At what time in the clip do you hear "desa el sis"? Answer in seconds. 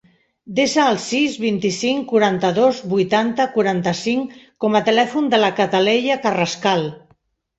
0.59-1.33